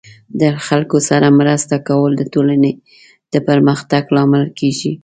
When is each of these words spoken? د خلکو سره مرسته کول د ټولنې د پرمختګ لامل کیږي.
د 0.41 0.43
خلکو 0.67 0.97
سره 1.09 1.27
مرسته 1.39 1.75
کول 1.87 2.11
د 2.17 2.23
ټولنې 2.33 2.71
د 3.33 3.35
پرمختګ 3.49 4.03
لامل 4.15 4.45
کیږي. 4.59 4.91